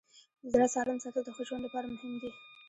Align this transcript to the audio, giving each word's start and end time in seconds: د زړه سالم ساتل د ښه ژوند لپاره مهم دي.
د 0.41 0.43
زړه 0.53 0.67
سالم 0.73 0.97
ساتل 1.03 1.23
د 1.25 1.29
ښه 1.35 1.43
ژوند 1.47 1.63
لپاره 1.65 1.87
مهم 1.93 2.13
دي. 2.21 2.31